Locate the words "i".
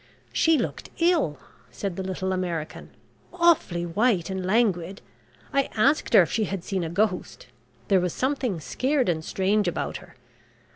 5.53-5.69